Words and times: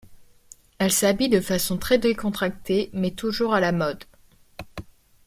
Elle 0.79 0.91
s'habille 0.91 1.29
de 1.29 1.39
façon 1.41 1.77
très 1.77 1.99
décontractée, 1.99 2.89
mais 2.91 3.11
toujours 3.11 3.53
à 3.53 3.59
la 3.59 3.71
mode. 3.71 4.03